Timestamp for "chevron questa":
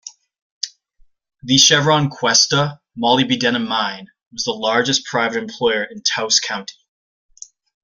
1.59-2.81